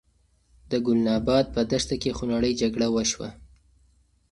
د 0.69 0.71
ګلناباد 0.85 1.45
په 1.55 1.61
دښته 1.71 1.95
کې 2.01 2.15
خونړۍ 2.17 2.53
جګړه 2.61 2.87
وشوه. 2.95 3.29